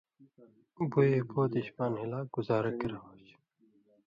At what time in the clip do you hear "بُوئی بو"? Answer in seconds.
0.89-1.41